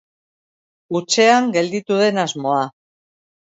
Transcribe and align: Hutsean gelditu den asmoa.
Hutsean 0.95 1.53
gelditu 1.59 2.01
den 2.03 2.21
asmoa. 2.27 2.67